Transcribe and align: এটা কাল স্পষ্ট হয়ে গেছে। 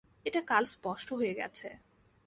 এটা 0.25 0.41
কাল 0.41 0.63
স্পষ্ট 0.65 1.07
হয়ে 1.13 1.33
গেছে। 1.33 1.67